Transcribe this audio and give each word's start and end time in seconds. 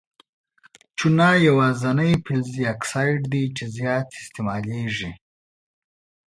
چونه 0.97 1.27
یوازیني 1.47 2.11
فلزي 2.25 2.63
اکساید 2.73 3.21
دی 3.31 3.43
چې 3.57 3.63
زیات 3.75 4.07
استعمالیږي. 4.21 5.11